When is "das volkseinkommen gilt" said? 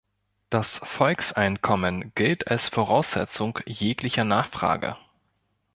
0.49-2.47